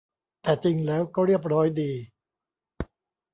[0.43, 1.91] แต่จริงแล้วก็เรียบร้อยดี